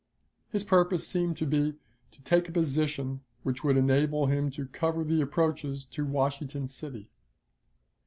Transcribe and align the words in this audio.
His 0.49 0.63
purpose 0.63 1.07
seemed 1.07 1.37
to 1.37 1.45
be 1.45 1.77
to 2.09 2.23
take 2.23 2.49
a 2.49 2.51
position 2.51 3.21
which 3.43 3.63
would 3.63 3.77
enable 3.77 4.25
him 4.25 4.49
to 4.49 4.65
cover 4.65 5.03
the 5.03 5.21
approaches 5.21 5.85
to 5.85 6.07
Washington 6.07 6.67
City. 6.67 7.11